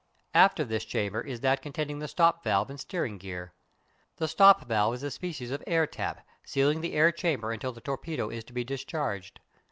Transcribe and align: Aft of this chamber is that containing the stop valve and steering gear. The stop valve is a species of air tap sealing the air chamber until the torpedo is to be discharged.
Aft 0.33 0.59
of 0.59 0.67
this 0.67 0.83
chamber 0.83 1.21
is 1.21 1.41
that 1.41 1.61
containing 1.61 1.99
the 1.99 2.07
stop 2.07 2.43
valve 2.43 2.71
and 2.71 2.79
steering 2.79 3.19
gear. 3.19 3.53
The 4.17 4.27
stop 4.27 4.65
valve 4.67 4.95
is 4.95 5.03
a 5.03 5.11
species 5.11 5.51
of 5.51 5.63
air 5.67 5.85
tap 5.85 6.25
sealing 6.43 6.81
the 6.81 6.93
air 6.93 7.11
chamber 7.11 7.51
until 7.51 7.71
the 7.71 7.81
torpedo 7.81 8.31
is 8.31 8.43
to 8.45 8.53
be 8.53 8.63
discharged. 8.63 9.41